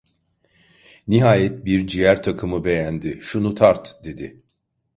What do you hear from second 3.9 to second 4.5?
dedi.